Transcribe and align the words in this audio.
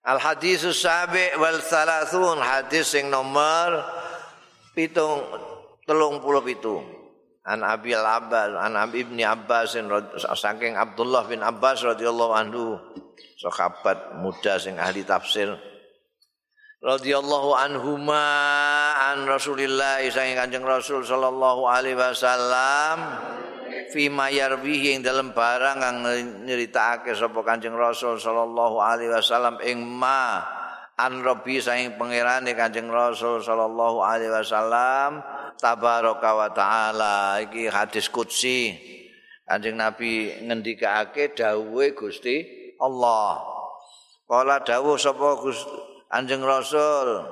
Al 0.00 0.16
hadis 0.16 0.64
sabi 0.72 1.36
wal 1.36 1.60
salasun 1.60 2.40
hadis 2.40 2.88
sing 2.96 3.12
nomor 3.12 3.84
pitung 4.72 5.20
telung 5.84 6.24
puluh 6.24 6.40
pitu. 6.40 6.80
An 7.40 7.64
Abi 7.64 7.96
Abbas, 7.96 8.52
an 8.52 8.76
Abi 8.76 9.02
Ibni 9.02 9.24
Abbas, 9.24 9.72
saking 10.36 10.76
Abdullah 10.76 11.24
bin 11.24 11.40
Abbas 11.40 11.82
radhiyallahu 11.82 12.32
anhu, 12.36 12.76
sahabat 13.40 14.20
muda 14.20 14.60
sing 14.60 14.76
ahli 14.76 15.02
tafsir. 15.02 15.56
radhiyallahu 16.80 17.52
anhuma 17.60 18.24
an 19.12 19.28
Rasulillah 19.28 20.00
saking 20.08 20.36
Kanjeng 20.40 20.64
Rasul 20.64 21.04
sallallahu 21.04 21.68
alaihi 21.68 21.92
wasallam 21.92 22.96
fi 23.90 24.08
mayarwihi 24.08 24.98
ing 24.98 25.00
dalam 25.02 25.34
barang 25.34 25.78
kang 25.82 25.98
nyeritakake 26.46 27.12
sapa 27.14 27.42
Kanjeng 27.42 27.74
Rasul 27.74 28.16
sallallahu 28.16 28.78
alaihi 28.78 29.10
wasallam 29.10 29.58
ing 29.66 29.82
ma 29.82 30.40
an 30.94 31.20
rabbi 31.20 31.58
saing 31.58 31.98
pangerane 31.98 32.54
Kanjeng 32.54 32.88
Rasul 32.88 33.42
sallallahu 33.42 34.00
alaihi 34.00 34.30
wasallam 34.30 35.20
tabaraka 35.58 36.30
wa 36.32 36.48
taala. 36.54 37.42
Iki 37.44 37.68
hadis 37.68 38.08
qudsi. 38.08 38.78
Kanjeng 39.44 39.82
Nabi 39.82 40.46
ngendikake 40.46 41.34
dawuhe 41.34 41.98
Gusti 41.98 42.46
Allah. 42.78 43.42
Kala 44.30 44.62
dawuh 44.62 44.94
sapa 44.94 45.42
Gusti 45.42 45.90
Kanjeng 46.10 46.42
Rasul 46.42 47.22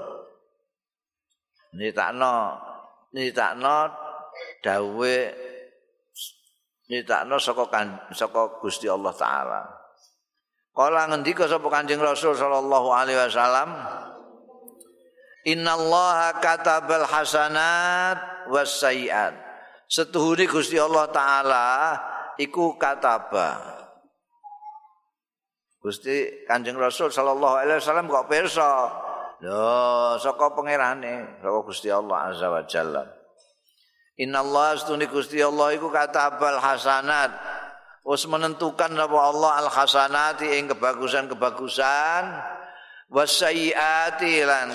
nitakno 1.75 2.55
nitakno 3.11 3.91
dawuhe 4.62 5.48
nitakno 6.88 7.37
saka 7.37 7.69
saka 8.16 8.59
Gusti 8.59 8.88
Allah 8.88 9.12
taala. 9.12 9.62
Kala 10.73 11.11
ngendika 11.11 11.45
sapa 11.45 11.69
Kanjeng 11.69 12.01
Rasul 12.01 12.38
sallallahu 12.38 12.88
alaihi 12.95 13.19
wasallam 13.19 13.70
Innallaha 15.48 16.45
katabal 16.45 17.08
hasanat 17.08 18.50
was 18.53 18.69
sayiat. 18.69 19.33
Setuhune 19.89 20.45
Gusti 20.45 20.77
Allah 20.77 21.08
taala 21.08 21.67
iku 22.36 22.77
kataba. 22.77 23.56
Gusti 25.80 26.45
Kanjeng 26.45 26.77
Rasul 26.77 27.08
sallallahu 27.08 27.64
alaihi 27.64 27.80
wasallam 27.80 28.12
kok 28.12 28.28
pirsa? 28.28 28.70
Lho, 29.41 30.19
saka 30.20 30.52
pangerane, 30.52 31.41
saka 31.41 31.58
Gusti 31.64 31.89
Allah 31.89 32.28
azza 32.28 32.50
wa 32.52 32.62
jalla. 32.69 33.17
Inna 34.19 34.42
Allah 34.42 34.74
astuni 34.74 35.06
Gusti 35.06 35.38
Allah 35.38 35.78
iku 35.78 35.94
katabal 35.94 36.58
hasanat. 36.58 37.30
Wis 38.02 38.27
menentukan 38.27 38.91
apa 38.98 39.19
Allah 39.30 39.52
al 39.62 39.69
hasanati 39.70 40.58
ing 40.58 40.66
kebagusan-kebagusan 40.74 42.24
wasayyiati 43.12 44.42
lan 44.42 44.74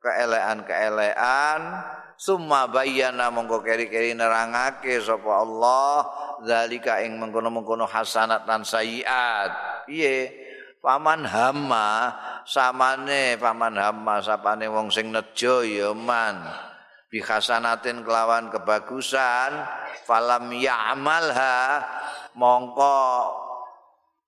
keelean-keelean 0.00 1.60
summa 2.16 2.70
bayyana 2.70 3.28
mongko 3.34 3.60
keri-keri 3.66 4.14
nerangake 4.14 5.02
sapa 5.02 5.42
Allah 5.42 6.06
zalika 6.46 7.02
ing 7.04 7.20
mengkono-mengkono 7.20 7.84
hasanat 7.84 8.48
lan 8.48 8.64
sayiat. 8.64 9.84
Piye? 9.84 10.32
Paman 10.80 11.28
hama 11.28 12.10
samane 12.48 13.36
paman 13.36 13.76
hama 13.76 14.18
sapane 14.18 14.66
wong 14.66 14.90
sing 14.90 15.14
nejo 15.14 15.62
ya 15.62 15.94
man 15.94 16.71
bihasanatin 17.12 18.00
kelawan 18.08 18.48
kebagusan 18.48 19.52
falam 20.08 20.48
ya'malha 20.48 21.84
mongko 22.32 23.28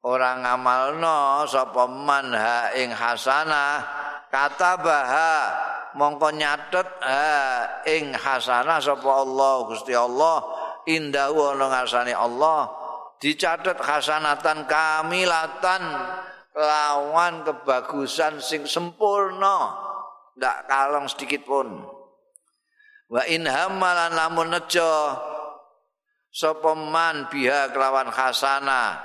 orang 0.05 0.45
ngamalno 0.45 1.49
sapa 1.49 1.89
man 1.89 2.37
ha 2.37 2.77
ing 2.77 2.93
hasanah 2.93 3.81
katabaha 4.29 5.33
mongko 5.97 6.29
nyatet 6.37 6.85
ha 7.01 7.33
ing 7.89 8.13
hasanah 8.13 8.77
sapa 8.85 9.09
Allah 9.09 9.55
Gusti 9.65 9.97
Allah 9.97 10.45
indahu 10.85 11.57
ana 11.57 11.73
ngarsane 11.73 12.13
Allah 12.13 12.69
dicatet 13.17 13.81
hasanatan 13.81 14.69
kamilatan 14.69 15.83
lawan 16.53 17.49
kebagusan 17.49 18.45
sing 18.45 18.69
sempurna 18.69 19.73
ndak 20.37 20.69
kalong 20.69 21.09
sedikit 21.09 21.49
pun 21.49 21.94
wa 23.15 23.23
in 23.31 23.47
hamalan 23.47 24.11
lamun 24.11 24.51
nejo 24.51 25.15
sapa 26.35 26.75
man 26.75 27.31
biha 27.31 27.71
kelawan 27.71 28.11
hasana 28.11 28.99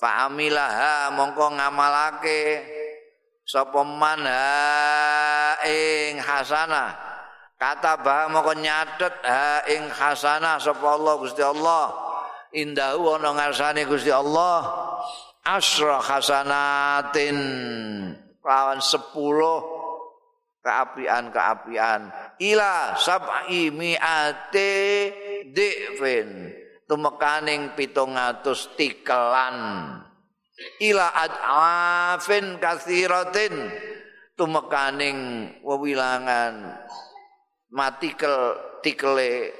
fa 0.00 0.24
amilaha 0.24 1.12
mongko 1.12 1.52
ngamalake 1.52 2.64
sapa 3.44 3.84
man 3.84 4.24
ing 5.68 6.16
hasana 6.16 6.96
kata 7.60 8.00
bah 8.00 8.32
mongko 8.32 8.56
nyatet 8.56 9.12
ha 9.28 9.60
ing 9.68 9.84
hasana 9.92 10.56
sapa 10.56 10.96
Allah 10.96 11.12
Gusti 11.20 11.44
Allah. 11.44 11.92
Indahu 12.52 13.16
ana 13.16 13.32
ngarsane 13.32 13.88
Gusti 13.88 14.12
Allah. 14.12 14.60
Asra 15.44 16.04
hasanatin 16.04 17.36
lawan 18.44 18.80
sepuluh 18.80 19.81
keapian-keapian. 20.62 22.08
Ila 22.38 22.96
sab'i 22.96 23.68
mi'ate 23.74 24.74
dikfin 25.50 26.54
tumekaning 26.86 27.72
pitung 27.72 28.14
atus 28.14 28.72
tikelan. 28.78 29.58
Ila 30.78 31.06
ad'afin 31.18 32.62
kathiratin. 32.62 33.54
Tumekaning 34.32 35.18
wewilangan. 35.60 36.78
Matikel 37.72 38.56
tikele. 38.80 39.52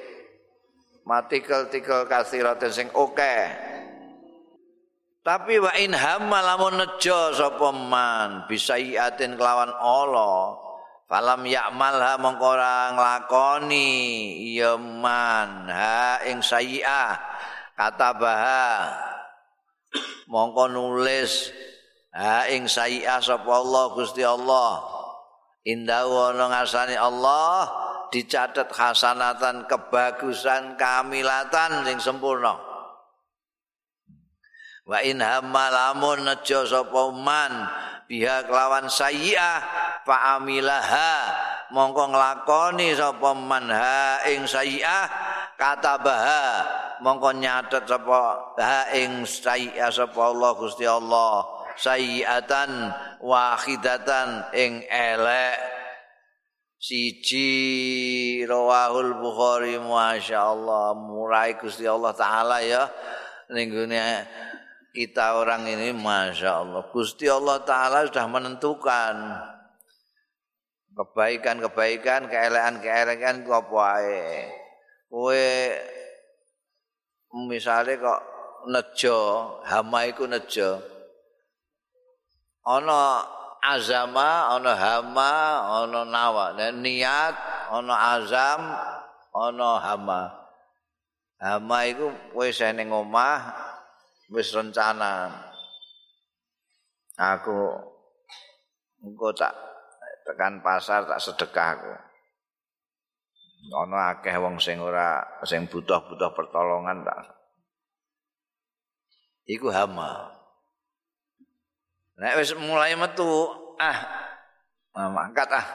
Matikel 1.02 1.69
tikel 1.69 2.06
kathiratin 2.06 2.70
sing 2.70 2.88
oke. 2.94 3.36
Tapi 5.22 5.54
wa 5.62 5.70
in 5.78 5.94
hamma 5.94 6.42
lamun 6.42 6.82
nejo 6.82 7.30
sapa 7.30 7.70
man 7.70 8.50
bisa 8.50 8.74
iatin 8.74 9.38
kelawan 9.38 9.70
Allah 9.70 10.58
Falam 11.12 11.44
ya'malha 11.44 12.16
mongko 12.16 12.56
ora 12.56 12.88
nglakoni. 12.96 13.84
Ya 14.56 14.80
man. 14.80 15.68
Ha 15.68 16.24
ing 16.24 16.40
sayi'ah. 16.40 17.20
Kata 17.76 18.16
baha 18.16 18.96
mongko 20.32 20.72
nulis. 20.72 21.52
Ha 22.16 22.48
ing 22.48 22.64
sayi'ah 22.64 23.20
sapa 23.20 23.44
Allah 23.44 23.92
Gusti 23.92 24.24
Allah. 24.24 24.88
Indahu 25.68 26.32
ana 26.32 26.48
ngasani 26.48 26.96
Allah 26.96 27.68
dicatat 28.08 28.72
hasanatan 28.72 29.68
kebagusan 29.68 30.80
kamilatan 30.80 31.92
sing 31.92 32.00
sempurna. 32.00 32.56
Wa 34.88 35.04
in 35.04 35.20
hamalamun 35.20 36.24
nejo 36.24 36.64
sapa 36.64 37.12
man 37.12 37.68
biha 38.08 38.48
kelawan 38.48 38.88
sayi'ah 38.88 39.81
fa 40.02 40.36
amilaha 40.38 41.14
mongko 41.72 42.12
nglakoni 42.12 42.92
sapa 42.92 43.30
manha 43.32 44.22
ing 44.28 44.44
sayi'ah 44.44 45.06
katabaha 45.56 46.44
mongko 47.02 47.34
nyatet 47.38 47.88
sapa 47.88 48.54
ha 48.58 48.90
ing 48.94 49.26
sayi'ah 49.26 49.90
sapa 49.90 50.20
Allah 50.20 50.50
Gusti 50.54 50.86
Allah. 50.86 51.62
Sayi'atan 51.72 52.92
wahidatan 53.24 54.52
ing 54.52 54.84
elek. 54.92 55.56
Siji 56.76 58.44
rawahul 58.44 59.16
bukhari 59.16 59.80
masyaallah. 59.80 60.92
Murai 60.92 61.56
Gusti 61.56 61.88
Allah 61.88 62.12
taala 62.12 62.60
ya. 62.60 62.92
Ning 63.48 63.72
kita 64.92 65.40
orang 65.40 65.64
ini 65.64 65.96
masya 65.96 66.60
Allah 66.60 66.84
Gusti 66.92 67.24
Allah 67.24 67.64
taala 67.64 68.04
sudah 68.04 68.28
menentukan 68.28 69.14
kebaikan-kebaikan, 70.92 72.28
keelekan-keelekan 72.28 73.44
ku 73.48 73.50
apa 73.56 73.80
ae. 74.00 74.48
Kowe 75.08 75.48
misale 77.48 77.96
kok 77.96 78.20
nejo, 78.68 79.18
hama 79.64 80.08
iku 80.08 80.28
nejo. 80.28 80.80
Ana 82.62 83.24
azama, 83.64 84.52
ana 84.54 84.72
hama, 84.76 85.32
ana 85.82 86.00
nawa. 86.06 86.54
Nah, 86.54 86.70
niat, 86.70 87.34
ana 87.72 87.94
azam, 88.16 88.60
ana 89.34 89.70
hama. 89.80 90.22
Hama 91.42 91.78
iku 91.90 92.12
kowe 92.30 92.48
sene 92.54 92.86
omah 92.86 93.50
wis 94.30 94.54
rencana. 94.54 95.28
Aku 97.18 97.76
engko 99.04 99.34
tak 99.36 99.71
tekan 100.22 100.62
pasar 100.62 101.06
tak 101.06 101.20
sedekah 101.22 101.69
aku. 101.78 101.92
Ono 103.72 103.94
akeh 103.94 104.34
wong 104.42 104.58
sing 104.58 104.82
ora 104.82 105.22
sing 105.46 105.70
butuh-butuh 105.70 106.30
pertolongan 106.34 107.06
tak. 107.06 107.20
Iku 109.46 109.70
hama. 109.70 110.42
nek 112.22 112.38
wis 112.38 112.54
mulai 112.54 112.94
metu 112.94 113.50
ah 113.80 113.98
mangkat 114.94 115.48
ah 115.50 115.66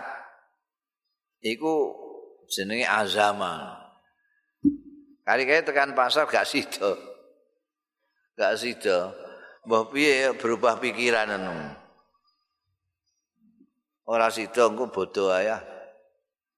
iku 1.44 1.92
jenenge 2.48 2.88
azama 2.88 3.76
kali-kali 5.28 5.66
tekan 5.68 5.92
pasar 5.92 6.24
gak 6.30 6.48
sida 6.48 6.96
gak 8.40 8.56
sida 8.56 9.12
mbah 9.68 9.92
piye 9.92 10.32
berubah 10.40 10.80
pikiran 10.80 11.36
anu 11.36 11.58
ora 14.08 14.32
sida 14.32 14.66
engko 14.66 14.88
bodho 14.88 15.30
ayah 15.36 15.60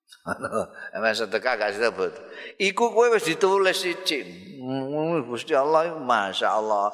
Emang 0.95 1.13
sedekah 1.13 1.53
gak 1.57 1.73
sida 1.77 1.93
bodho. 1.93 2.17
Iku 2.57 2.93
kowe 2.93 3.07
wis 3.13 3.25
ditulis 3.25 3.77
siji. 3.77 4.25
Gusti 5.25 5.53
Allah 5.53 5.93
Masya 5.97 6.49
Allah. 6.49 6.93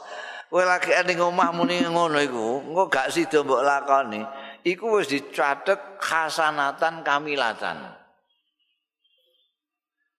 Kowe 0.52 0.64
lagi 0.64 0.92
ning 1.08 1.20
omah 1.20 1.52
muni 1.56 1.84
ngono 1.84 2.20
iku 2.20 2.64
engko 2.64 2.84
gak 2.92 3.12
sida 3.12 3.44
mbok 3.44 3.64
lakoni. 3.64 4.22
Iku 4.68 5.00
wis 5.00 5.08
dicatet 5.12 6.00
khasanatan 6.00 7.04
kamilatan. 7.08 7.78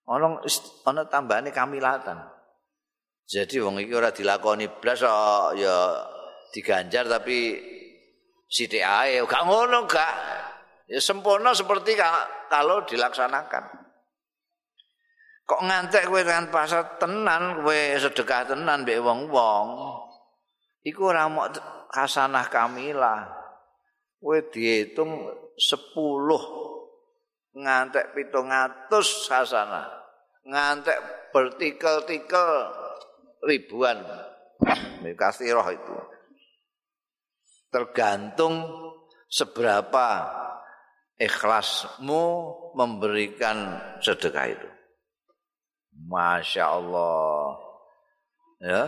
Ana 0.06 0.38
ana 0.86 1.02
tambahane 1.08 1.50
kamilatan. 1.52 2.16
Jadi 3.26 3.58
wong 3.58 3.82
iki 3.82 3.90
ora 3.90 4.14
dilakoni 4.14 4.70
blas 4.70 5.02
kok 5.02 5.58
ya 5.58 5.98
diganjar 6.54 7.10
tapi 7.10 7.58
sithik 8.46 8.82
ae 8.82 9.18
gak 9.26 9.44
ngono 9.46 9.86
gak 9.90 10.14
ya 10.86 11.02
sempurna 11.02 11.50
seperti 11.52 11.98
kalau 12.46 12.86
dilaksanakan. 12.86 13.86
Kok 15.46 15.62
ngantek 15.62 16.10
kowe 16.10 16.22
kan 16.26 16.50
pasar 16.50 16.98
tenan 16.98 17.62
kowe 17.62 17.80
sedekah 18.02 18.50
tenan 18.50 18.82
mbek 18.82 18.98
wong-wong. 18.98 19.66
Iku 20.82 21.14
ora 21.14 21.30
mok 21.30 21.54
hasanah 21.94 22.50
kamilah. 22.50 23.30
Kowe 24.18 24.42
dihitung 24.50 25.30
10 25.54 27.62
ngantek 27.62 28.10
700 28.10 28.90
hasanah. 29.30 29.86
Ngantek 30.46 30.98
bertikel-tikel 31.30 32.50
ribuan 33.46 34.02
kasirah 35.14 35.66
itu 35.70 35.94
tergantung 37.76 38.64
seberapa 39.28 40.24
ikhlasmu 41.20 42.24
memberikan 42.72 43.76
sedekah 44.00 44.48
itu. 44.48 44.70
Masya 46.08 46.64
Allah. 46.64 47.60
Ya. 48.64 48.82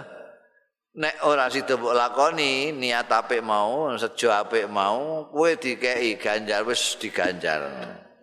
Nek 0.99 1.14
ora 1.29 1.52
sida 1.52 1.76
mbok 1.76 1.93
lakoni 1.93 2.73
niat 2.73 3.12
apik 3.12 3.44
mau 3.44 3.93
sejo 4.00 4.32
apik 4.32 4.67
mau 4.73 5.29
kowe 5.29 5.52
dikeki 5.52 6.17
ganjar 6.17 6.64
wis 6.64 6.96
diganjar. 6.96 7.69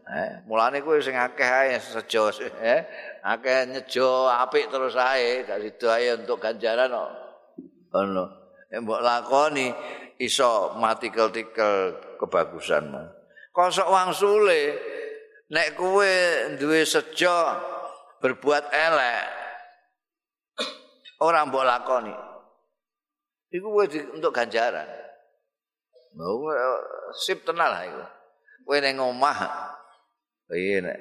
Eh 0.10 0.44
mulane 0.50 0.82
kowe 0.82 0.98
sing 1.00 1.16
akeh 1.16 1.46
ae 1.46 1.78
sejo 1.78 2.34
eh 2.74 2.84
akeh 3.22 3.70
nyejo 3.70 4.28
apik 4.28 4.68
terus 4.74 4.98
ae 4.98 5.46
gak 5.46 5.62
sido 5.62 5.88
ae 5.94 6.18
untuk 6.18 6.42
ganjaran 6.42 6.90
kok. 6.90 7.12
Ngono. 7.94 8.26
Nek 8.74 8.80
mbok 8.82 9.02
lakoni 9.06 9.68
iso 10.22 10.76
matikel-tikel 10.80 12.00
kebagusanmu. 12.20 13.04
Kosok 13.56 13.88
wangsule 13.88 14.62
nek 15.52 15.80
kowe 15.80 16.14
duwe 16.60 16.84
sejo 16.84 17.38
berbuat 18.20 18.68
elek 18.74 19.26
ora 21.24 21.48
mbok 21.48 21.64
lakoni. 21.64 22.16
Iku 23.56 23.68
kowe 23.72 23.86
untuk 23.88 24.36
ganjaran. 24.36 24.88
Mau 26.16 26.52
sip 27.16 27.44
tenan 27.48 27.72
lah 27.72 27.84
iku. 27.88 28.04
Kowe 28.68 28.78
ning 28.84 29.00
omah. 29.00 29.40
Iya 30.52 30.84
nek? 30.84 31.00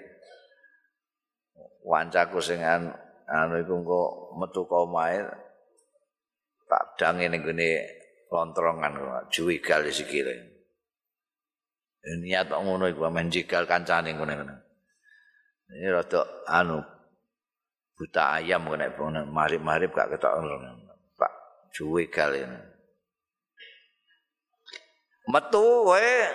Wancaku 1.84 2.38
sing 2.38 2.62
anu 2.64 3.54
iku 3.60 3.72
engko 3.82 4.02
metu 4.38 4.62
ka 4.68 4.84
omahe 4.84 5.20
tak 6.68 6.84
dange 6.96 7.28
ning 7.28 7.44
gone 7.44 7.70
lontrongan 8.34 8.98
juwigal 9.30 9.86
sikile. 9.94 10.50
Niat 12.02 12.50
ngono 12.50 12.90
iku 12.90 13.06
men 13.08 13.30
jigal 13.30 13.64
kancane 13.64 14.12
ngene-ngene 14.12 14.64
ini 15.72 15.88
rada 15.88 16.22
anu 16.46 16.84
buta 17.94 18.38
ayam 18.42 18.68
kena 18.68 18.90
marip-marip 19.24 19.94
gak 19.94 20.12
ketok 20.14 20.44
pak 21.16 21.32
juwigal 21.72 22.30
ini. 22.36 22.58
Metu 25.24 25.88
wae 25.88 26.28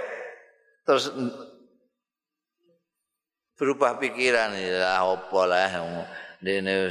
terus 0.81 1.13
berubah 3.53 4.01
pikiran 4.01 4.57
ya 4.57 5.03
apa 5.05 5.41
lah 5.45 5.73
dene 6.41 6.89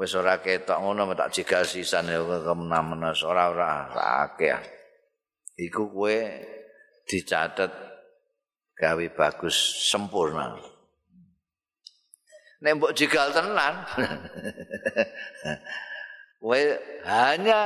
wis 0.00 0.16
ora 0.16 0.40
ketok 0.40 0.80
ngono 0.80 1.12
tak 1.12 1.28
jigal 1.36 1.68
sisan 1.68 2.08
ya 2.08 2.24
kemenamen 2.24 3.04
ora 3.04 3.52
ora 3.52 3.68
akeh 4.24 4.56
iku 5.60 5.92
kowe 5.92 6.16
dicatet 7.04 7.68
gawe 8.80 9.06
bagus 9.12 9.56
sempurna. 9.92 10.56
Nek 12.64 12.76
mbok 12.80 12.96
jigal 12.96 13.28
tenan. 13.32 13.74
Kowe 16.40 16.56
hanya 17.04 17.60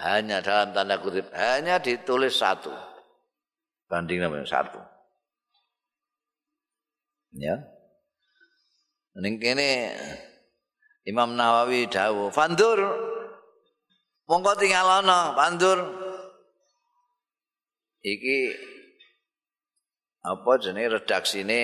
hanya 0.00 0.40
dalam 0.40 0.72
tanda 0.72 0.96
kutip 0.96 1.28
hanya 1.36 1.76
ditulis 1.76 2.40
satu. 2.40 2.72
Banding 3.84 4.24
namanya 4.24 4.48
satu. 4.48 4.80
Ya. 7.36 7.60
Ning 9.20 9.36
kene 9.36 9.92
Imam 11.04 11.36
Nawawi 11.36 11.88
dawuh 11.88 12.32
fandur. 12.32 12.80
Mongko 14.24 14.56
tinggalana 14.56 15.36
fandur. 15.36 15.84
Iki 18.00 18.38
apa 20.24 20.50
jenenge 20.60 21.00
redaksine 21.00 21.62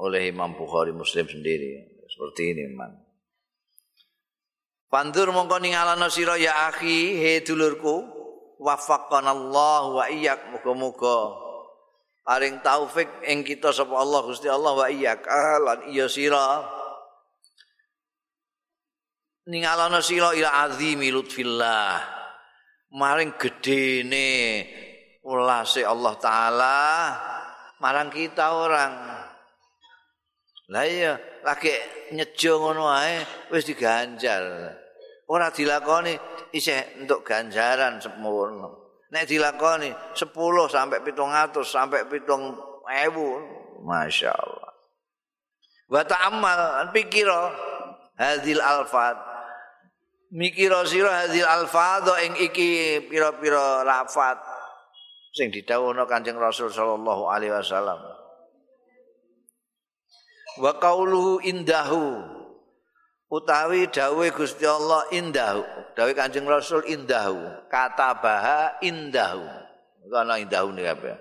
oleh 0.00 0.32
Imam 0.32 0.56
Bukhari 0.56 0.96
Muslim 0.96 1.28
sendiri. 1.28 1.92
Seperti 2.08 2.56
ini 2.56 2.62
memang 2.72 3.04
Pandur 4.94 5.34
mongko 5.34 5.58
ningalana 5.58 6.06
sira 6.06 6.38
ya 6.38 6.70
akhi 6.70 7.18
he 7.18 7.42
dulurku. 7.42 8.06
Wafaqqanallahu 8.62 9.98
wa 9.98 10.06
iyyak. 10.06 10.54
Muga-muga 10.54 11.34
paring 12.22 12.62
taufik 12.62 13.10
ing 13.26 13.42
kita 13.42 13.74
sapa 13.74 13.90
Allah 13.98 14.22
Gusti 14.22 14.46
Allah 14.46 14.70
wa 14.70 14.86
iyyak. 14.86 15.26
Lan 15.66 15.90
iya 15.90 16.06
sira 16.06 16.62
ningalana 19.48 20.00
sira 20.00 20.32
ila 20.36 20.68
azimi 20.68 21.08
lutfillah. 21.08 22.00
Maring 22.94 23.34
gedene 23.34 24.30
ulase 25.26 25.82
Allah 25.82 26.14
taala 26.20 26.78
marang 27.82 28.12
kita 28.12 28.54
orang. 28.54 28.92
Lah 30.70 30.84
iya 30.88 31.18
lagi 31.44 31.68
nyejo 32.16 32.56
ngono 32.56 32.88
ae 32.88 33.20
wis 33.52 33.68
diganjar 33.68 34.72
ora 35.28 35.52
dilakoni 35.52 36.16
isih 36.56 37.04
untuk 37.04 37.20
ganjaran 37.20 38.00
sempurna 38.00 38.68
nek 39.12 39.24
dilakoni 39.28 39.92
10 40.16 40.32
sampai 40.72 40.98
700 41.04 41.64
sampai 41.64 42.00
7000 42.08 43.84
masyaallah 43.84 44.72
wa 45.92 46.02
ta'ammal 46.04 46.88
pikir 46.96 47.28
hadil 48.16 48.60
alfat 48.64 49.33
mikira 50.34 50.82
sira 50.82 51.24
hadil 51.24 51.46
alfat 51.46 52.10
ing 52.26 52.34
iki 52.42 52.98
pira-pira 53.06 53.86
lafat 53.86 54.42
sing 55.30 55.54
didhawuhna 55.54 56.06
Kanjeng 56.10 56.38
Rasul 56.38 56.70
sallallahu 56.70 57.26
alaihi 57.30 57.54
wasallam. 57.54 57.98
Wa 60.62 60.78
qauluhu 60.78 61.42
indahu 61.42 62.22
utawi 63.30 63.90
dawuh 63.90 64.30
Gusti 64.30 64.62
Allah 64.62 65.06
indahu 65.10 65.62
dawuh 65.98 66.14
Kanjeng 66.14 66.46
Rasul 66.46 66.86
indahu 66.86 67.66
kata 67.66 68.22
baha 68.22 68.78
indahu 68.78 69.42
ana 70.14 70.38
indahu 70.38 70.70
nih 70.70 70.94
apa 70.94 71.18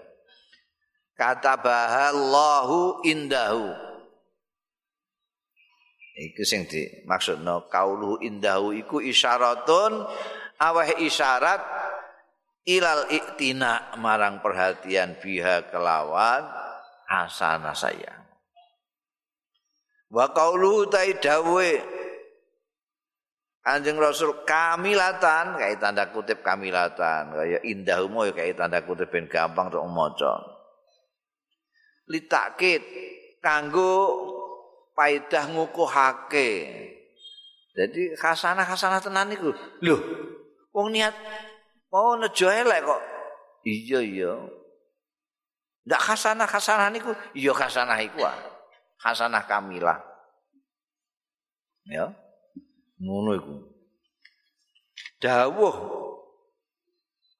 kata 1.17 1.57
baha 1.57 2.13
Allahu 2.13 3.01
indahu 3.09 3.73
iku 6.13 6.45
sing 6.45 6.69
dimaksudno 6.69 7.69
kauluhu 7.69 8.21
indahu 8.21 8.73
iku 8.77 9.01
isyaratun 9.01 10.05
aweh 10.61 11.01
isyarat 11.01 11.61
ilal 12.69 13.09
iktina 13.09 13.97
marang 13.97 14.39
perhatian 14.39 15.17
biha 15.17 15.73
kelawan 15.73 16.45
asana 17.09 17.73
sayang 17.73 18.23
wa 20.13 20.29
kauluhu 20.29 20.87
tai 20.87 21.17
dawuh 21.17 22.01
Kanjeng 23.63 23.95
Rasul 23.95 24.43
kamilatan 24.43 25.55
kayak 25.55 25.79
tanda 25.79 26.11
kutip 26.11 26.43
kamilatan 26.43 27.31
kaya 27.31 27.63
indah 27.63 28.03
umo 28.03 28.27
kayak 28.27 28.59
tanda 28.59 28.83
kutip 28.83 29.07
ben 29.07 29.31
gampang 29.31 29.71
untuk 29.71 29.87
maca. 29.87 30.35
Litakit 32.11 32.83
kanggo 33.39 33.95
paidah 34.97 35.49
ngukuhake. 35.51 36.49
Jadi 37.73 38.13
khasanah-khasanah 38.17 39.01
tenan 39.01 39.33
niku. 39.33 39.49
Lho, 39.81 39.97
wong 40.73 40.93
niat 40.93 41.13
mau 41.89 42.13
nejo 42.17 42.47
elek 42.49 42.85
kok. 42.85 43.01
Iya 43.65 43.99
iya. 44.05 44.33
Ndak 45.83 46.01
khasanah-khasanah 46.01 46.89
niku, 46.93 47.11
iya 47.33 47.51
khasanah 47.51 47.97
iku. 48.05 48.21
Khasanah 49.01 49.43
kamilah. 49.49 49.99
Ya. 51.89 52.13
ngono 53.03 53.35
iku 53.35 53.55
dawuh 55.19 55.75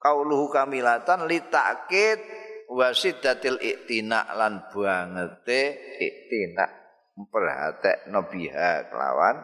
kauluhu 0.04 0.52
kamilatan 0.52 1.24
litakid 1.32 2.20
wasidatil 2.68 3.64
iktina 3.64 4.28
lan 4.36 4.68
bangete 4.68 5.80
iktina 6.04 6.68
memperhatekno 7.14 8.20
biha 8.30 8.90
kelawan 8.90 9.38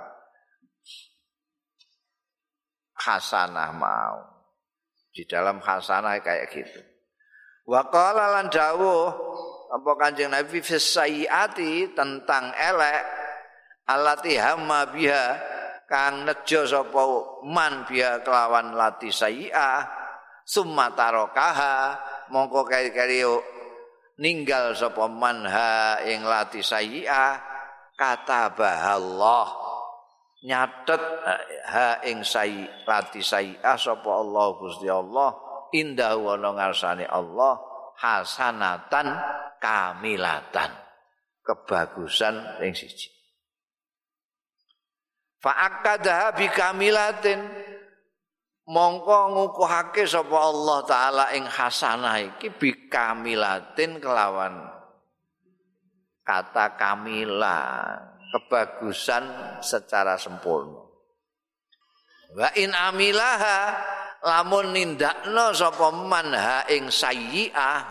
hasanah 3.00 3.72
mau. 3.74 4.18
Di 5.10 5.26
dalam 5.26 5.60
hasanah 5.60 6.22
kayak 6.22 6.48
gitu. 6.54 6.80
Wa 7.70 7.86
qala 7.90 8.40
lan 8.40 8.48
dawuh 8.50 9.10
apa 9.70 9.92
kanjeng 10.02 10.34
nabi 10.34 10.62
fisayati 10.66 11.94
tentang 11.94 12.50
elek 12.58 13.04
alati 13.86 14.34
hamma 14.38 14.90
biha 14.90 15.26
kang 15.90 16.26
nejo 16.26 16.66
sapa 16.66 17.02
man 17.46 17.86
biya 17.86 18.22
kelawan 18.22 18.78
lati 18.78 19.10
sayi'ah 19.10 19.86
summa 20.46 20.94
tarokaha 20.94 21.98
mongko 22.30 22.66
kari-kari 22.66 23.26
ninggal 24.22 24.78
sapa 24.78 25.10
man 25.10 25.46
ha 25.46 26.02
ing 26.06 26.26
lati 26.26 26.62
sayi'ah 26.62 27.49
kata 28.00 28.56
Allah 28.56 29.70
nyatet 30.40 31.04
ha 31.68 32.00
ing 32.08 32.24
sayi 32.24 32.64
lati 32.88 33.20
sayi'ah 33.20 33.76
sapa 33.76 34.08
Allah 34.08 34.56
Gusti 34.56 34.88
Allah. 34.88 35.36
Indah 35.76 36.16
wa 36.18 36.40
ngarsane 36.40 37.06
Allah. 37.06 37.60
Hasanatan 38.00 39.08
kamilatan. 39.60 40.72
Kebagusan 41.44 42.64
ing 42.64 42.72
siji. 42.72 43.12
Fa'akadaha 45.40 46.36
bikamilatin 46.36 47.40
mongko 48.68 49.36
ngukuhake 49.36 50.04
sapa 50.04 50.36
Allah 50.36 50.78
taala 50.84 51.26
ing 51.36 51.48
hasanah 51.48 52.20
iki 52.20 52.52
bikamilatin 52.54 54.04
kelawan 54.04 54.79
kata 56.30 56.78
kamila 56.78 57.58
kebagusan 58.30 59.58
secara 59.66 60.14
sempurna. 60.22 60.86
Wa 62.38 62.54
in 62.54 62.70
amilaha 62.70 63.74
lamun 64.22 64.78
nindakno 64.78 65.50
sapa 65.58 65.90
man 65.90 66.30
ha 66.38 66.70
ing 66.70 66.94
sayyi'ah 66.94 67.82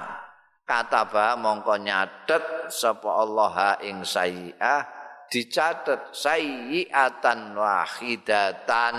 kata 0.62 1.10
ba 1.10 1.34
mongko 1.34 1.82
nyatet 1.82 2.70
sapa 2.70 3.10
Allah 3.18 3.50
ha 3.50 3.72
ing 3.82 4.06
sayyi'ah 4.06 4.86
dicatet 5.26 6.14
sayyiatan 6.14 7.58
wahidatan 7.58 8.96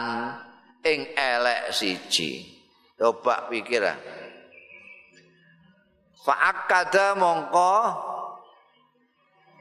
ing 0.84 1.15
elek 1.15 1.72
siji. 1.72 2.60
Coba 3.00 3.48
pikir 3.48 3.88
fa'akada 6.27 7.15
mongko 7.15 7.72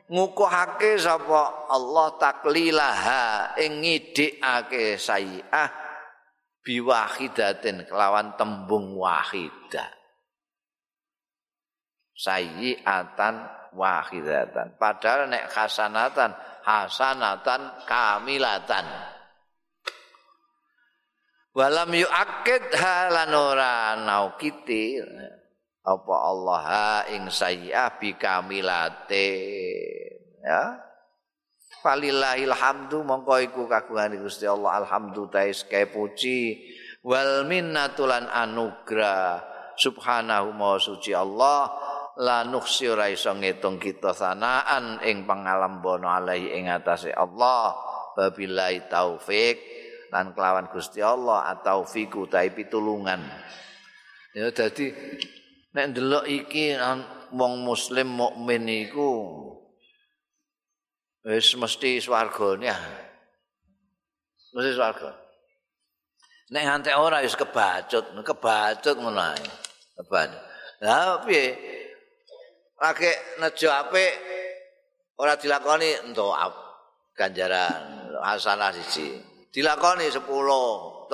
ngukuhake 0.08 0.96
sapa? 0.96 1.68
Allah 1.68 2.08
taklilaha 2.16 3.54
ing 3.60 3.84
ngidhikake 3.84 4.96
sayyi'ah 4.96 5.68
biwahidatin 6.64 7.88
kelawan 7.88 8.36
tembung 8.36 8.96
wahidah. 8.96 9.88
Sayyiatan 12.18 13.58
wahidatan. 13.78 14.74
Padahal 14.74 15.30
nek 15.30 15.48
hasanatan 15.54 16.34
hasanatan 16.66 17.60
kamilatan. 17.86 18.86
Walam 21.54 21.90
yuakid 21.90 22.70
halan 22.74 23.32
ora 23.34 23.98
naukiti 23.98 24.98
apa 25.88 26.14
Allah 26.21 26.64
ing 27.09 27.33
sayyah 27.33 27.97
bi 27.97 28.12
kamilate. 28.21 29.33
Ya. 30.45 30.85
Falillahil 31.80 32.52
hamdu 32.52 33.07
mongko 33.07 33.38
iku 33.40 33.62
kagungan 33.71 34.18
Gusti 34.21 34.45
Allah 34.45 34.85
alhamdu 34.85 35.30
tais 35.33 35.64
puji. 35.64 36.61
Wal 37.00 37.49
minnatulan 37.49 38.28
anugrah. 38.28 39.40
Subhanahu 39.78 40.59
ma 40.59 40.75
suci 40.75 41.14
Allah 41.14 41.71
la 42.18 42.42
nuksi 42.42 42.90
ora 42.90 43.07
iso 43.07 43.30
ngitung 43.30 43.78
kita 43.78 44.11
sanaan 44.11 44.99
ing 45.07 45.23
pangalambono 45.23 46.11
alai 46.11 46.50
ing 46.59 46.66
atase 46.66 47.14
Allah. 47.14 47.78
Wabillahi 48.18 48.90
taufik 48.90 49.57
lan 50.11 50.35
kelawan 50.35 50.66
Gusti 50.75 50.99
Allah 50.99 51.47
atau 51.54 51.87
fiku 51.87 52.26
tai 52.26 52.50
pitulungan. 52.50 53.23
Ya 54.35 54.50
dadi 54.50 54.90
nek 55.78 55.94
ndelok 55.94 56.26
iki 56.26 56.75
wong 57.30 57.62
muslim 57.62 58.18
mukmin 58.18 58.66
iku 58.66 59.14
wis 61.23 61.54
mesti 61.54 62.02
swargane 62.02 62.66
mesti 64.50 64.75
swarga. 64.75 65.14
Nek 66.50 66.62
ngantek 66.66 66.99
ora 66.99 67.23
wis 67.23 67.38
kebacut 67.38 68.11
kebacut 68.26 68.97
ngono 68.99 69.23
ae. 69.23 69.47
Kebacut. 70.02 70.42
Lah 70.82 71.23
piye? 71.23 71.54
Lagi 72.82 73.11
nejo 73.38 73.70
apik 73.70 74.12
ora 75.23 75.38
dilakoni 75.38 76.11
entuk 76.11 76.35
ganjaran 77.14 78.18
hasanah 78.18 78.75
siji. 78.75 79.23
Dilakoni 79.54 80.11
10 80.11 80.26
200 80.26 81.06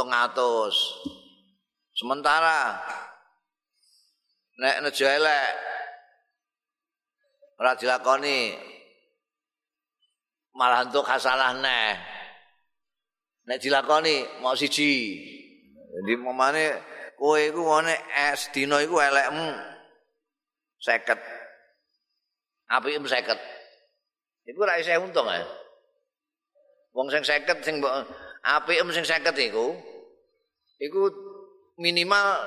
sementara 1.93 2.81
nek 4.61 4.77
nejo 4.83 5.07
elek 5.07 5.53
ora 7.59 7.79
dilakoni 7.79 8.55
malah 10.55 10.87
entuk 10.87 11.07
hasanah 11.07 11.53
neh 11.59 11.95
nek 13.47 13.59
dilakoni 13.63 14.23
mau 14.43 14.55
siji 14.55 15.21
jadi 15.95 16.13
mamane 16.19 16.65
kowe 17.15 17.39
iku 17.39 17.63
ngene 17.63 17.95
es 18.31 18.51
dina 18.51 18.83
iku 18.83 18.99
elekmu 18.99 19.75
50 20.83 21.45
apike 22.69 22.97
em 22.97 23.07
50. 23.07 24.51
Iku 24.51 24.61
ra 24.65 24.77
isih 24.81 25.01
untung 25.01 25.29
ya. 25.29 25.45
Wong 26.95 27.11
sing 27.11 27.25
50 27.25 27.65
sing 27.65 27.77
apike 28.45 28.81
em 28.81 28.91
sing 28.93 29.05
50 29.05 29.51
iku 29.51 29.67
iku 30.83 31.03
minimal 31.79 32.39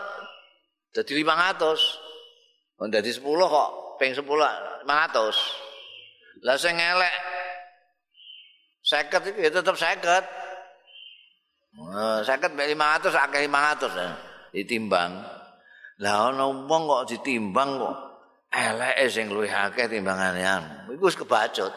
dadi 0.97 1.21
500. 1.21 2.81
Wong 2.81 2.89
dadi 2.89 3.13
10 3.13 3.21
kok 3.21 3.69
ping 4.01 4.17
10 4.17 4.25
500. 4.25 4.85
Lah 6.45 6.57
sing 6.57 6.73
elek 6.77 7.13
50 8.81 9.37
itu 9.37 9.59
ya 9.61 9.61
50. 9.61 10.25
Nah, 11.77 12.25
50 12.25 12.57
mek 12.57 12.67
500 12.73 13.13
akeh 13.13 13.41
500 13.45 13.93
ya. 13.93 14.09
ditimbang. 14.57 15.21
Lah 16.01 16.33
ana 16.33 16.49
wong 16.49 16.81
kok 16.89 17.13
ditimbang 17.13 17.77
kok 17.77 17.95
eleke 18.49 19.05
sing 19.09 19.29
luwih 19.29 19.53
akeh 19.53 19.85
timbangane 19.85 20.41
anu. 20.41 20.97
Iku 20.97 21.09
wis 21.09 21.17
kebacut. 21.17 21.73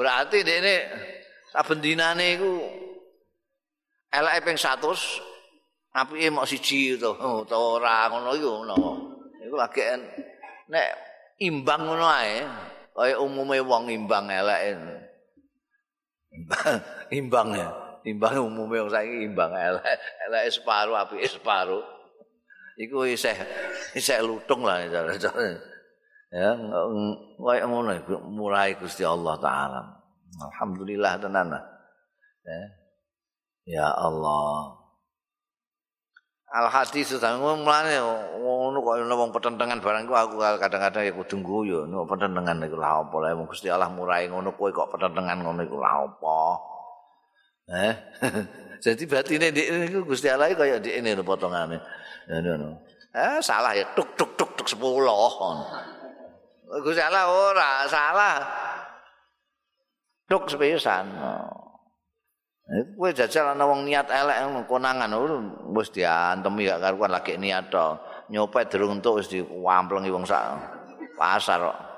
Berarti 0.00 0.40
dene 0.40 0.88
saben 1.52 1.84
dinane 1.84 2.40
iku 2.40 2.52
eleke 4.12 4.48
ping 4.48 4.56
100 4.56 5.29
apike 5.94 6.30
mok 6.30 6.46
siji 6.46 6.94
to, 6.98 7.14
oh, 7.18 7.42
to 7.46 7.56
ora 7.56 8.06
ngono 8.10 8.34
iku 8.34 8.50
ngono. 8.62 8.76
Iku 9.42 9.54
lagi 9.58 9.82
nek 10.70 10.88
imbang 11.42 11.82
ngono 11.86 12.06
ae, 12.06 12.46
kaya 12.94 13.18
umume 13.18 13.58
wong 13.62 13.90
imbang 13.90 14.30
eleke. 14.30 14.78
Imbang, 16.30 16.74
imbang 17.10 17.48
ya. 17.58 17.70
Imbang 18.06 18.38
umume 18.38 18.86
wong 18.86 18.90
saiki 18.90 19.26
imbang 19.26 19.50
elek, 19.50 19.84
eleke 20.28 20.48
separo 20.54 20.94
apike 20.94 21.26
separo. 21.26 21.80
iku 22.80 23.04
isih 23.04 23.36
isih 23.92 24.24
lutung 24.24 24.64
lah 24.64 24.80
ya 24.88 25.04
kaya 27.36 27.64
ngono 27.68 27.92
mulai 28.24 28.72
Gusti 28.72 29.04
Allah 29.04 29.36
taala 29.36 29.84
alhamdulillah 30.40 31.20
tenan 31.20 31.52
ya 31.52 31.60
Ya 33.68 33.86
Allah. 33.86 34.79
Al 36.50 36.66
hadis 36.66 37.14
sedang 37.14 37.38
mulane 37.38 37.94
ngono 38.42 38.82
kok 38.82 38.98
ana 38.98 39.14
wong 39.14 39.30
petentengan 39.30 39.78
barang 39.78 40.02
ku 40.02 40.18
aku 40.18 40.34
kadang-kadang 40.58 41.06
ya 41.06 41.14
kudu 41.14 41.38
guyu 41.46 41.86
no 41.86 42.02
petentengan 42.10 42.58
iku 42.66 42.74
lah 42.74 43.06
apa 43.06 43.16
lah 43.22 43.38
Gusti 43.46 43.70
Allah 43.70 43.86
murai 43.86 44.26
ngono 44.26 44.50
kowe 44.58 44.66
kok 44.74 44.90
petentengan 44.90 45.46
ngono 45.46 45.62
iku 45.62 45.78
lah 45.78 46.10
apa. 46.10 46.40
Eh. 47.70 47.94
Jadi 48.84 49.06
batine 49.06 49.54
niku 49.54 50.02
Gusti 50.02 50.26
Allah 50.26 50.50
kaya 50.50 50.82
ndek 50.82 50.90
ini 50.98 51.14
potongane. 51.22 51.78
Ngono. 52.26 52.82
Eh 53.14 53.38
salah 53.38 53.70
ya 53.70 53.86
tuk 53.94 54.18
tuk 54.18 54.34
tuk 54.34 54.50
tuk 54.58 54.66
10. 54.66 54.74
Gusti 56.82 56.98
Allah 56.98 57.30
ora 57.30 57.86
salah. 57.86 58.42
Tuk 60.26 60.50
sepisan. 60.50 61.06
Kowe 62.70 63.10
jajal 63.10 63.50
ana 63.50 63.66
wong 63.66 63.82
niat 63.82 64.06
elek 64.14 64.70
konangan 64.70 65.10
wis 65.74 65.90
diantemi 65.90 66.70
gak 66.70 66.78
karuan 66.78 67.10
lagi 67.10 67.34
niat 67.34 67.66
to. 67.66 67.98
Nyopet 68.30 68.70
durung 68.70 69.02
entuk 69.02 69.18
wis 69.18 69.26
diwamplengi 69.26 70.06
wong 70.06 70.22
sak 70.22 70.54
pasar 71.18 71.58
kok. 71.66 71.89